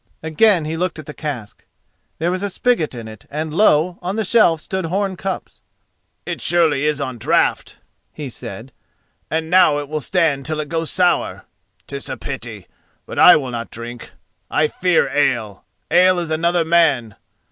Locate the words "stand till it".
9.99-10.69